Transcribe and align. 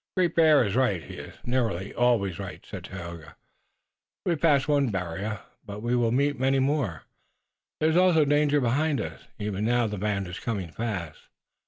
"Great 0.17 0.33
Bear 0.33 0.63
is 0.63 0.75
right. 0.75 1.03
He 1.03 1.13
is 1.13 1.35
nearly 1.45 1.93
always 1.93 2.39
right," 2.39 2.65
said 2.67 2.85
Tayoga. 2.85 3.35
"We 4.25 4.31
have 4.31 4.41
passed 4.41 4.67
one 4.67 4.89
barrier, 4.89 5.41
but 5.63 5.83
we 5.83 5.95
will 5.95 6.11
meet 6.11 6.39
many 6.39 6.57
more. 6.57 7.03
There 7.79 7.89
is 7.91 7.97
also 7.97 8.25
danger 8.25 8.59
behind 8.59 8.99
us. 8.99 9.27
Even 9.37 9.63
now 9.63 9.85
the 9.85 9.99
band 9.99 10.27
is 10.27 10.39
coming 10.39 10.71
fast." 10.71 11.19